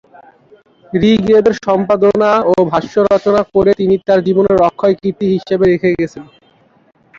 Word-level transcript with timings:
ঋগ্বেদের 1.05 1.55
সম্পাদনা 1.65 2.31
ও 2.49 2.63
ভাষ্য 2.71 2.93
রচনা 3.05 3.41
করে 3.53 3.71
তিনি 3.79 3.95
তার 4.07 4.19
জীবনের 4.27 4.57
অক্ষয় 4.69 4.95
কীর্তি 5.01 5.25
হিসেবে 5.35 5.65
রেখে 5.65 5.97
গেছেন। 5.99 6.23